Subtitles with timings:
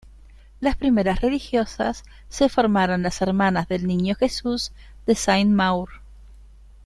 [0.61, 4.71] Las primeras religiosas se formaron las Hermanas del Niño Jesús
[5.05, 5.89] de Saint-Maur.